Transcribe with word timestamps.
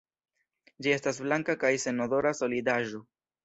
Ĝi 0.85 0.93
estas 0.95 1.21
blanka 1.27 1.57
kaj 1.67 1.73
senodora 1.87 2.35
solidaĵo. 2.43 3.07